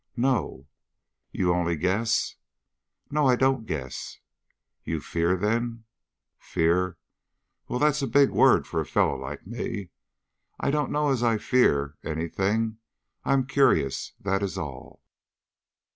"No." 0.17 0.65
"You 1.31 1.53
only 1.53 1.75
guess?" 1.75 2.35
"No, 3.11 3.27
I 3.27 3.35
don't 3.35 3.67
guess." 3.67 4.17
"You 4.83 4.99
fear, 4.99 5.37
then?" 5.37 5.83
"Fear! 6.39 6.97
Well, 7.67 7.77
that's 7.77 8.01
a 8.01 8.07
big 8.07 8.31
word 8.31 8.65
to 8.65 8.79
a 8.79 8.85
fellow 8.85 9.15
like 9.15 9.45
me. 9.45 9.91
I 10.59 10.71
don't 10.71 10.89
know 10.91 11.09
as 11.11 11.21
I 11.21 11.37
fear 11.37 11.97
any 12.03 12.29
thing; 12.29 12.77
I'm 13.25 13.45
curious, 13.45 14.13
that 14.19 14.41
is 14.41 14.57
all." 14.57 15.03